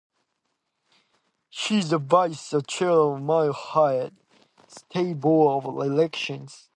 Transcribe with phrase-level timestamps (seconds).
[1.49, 4.17] He is the Vice Chair of the Maryland
[4.67, 6.69] State Board of Elections.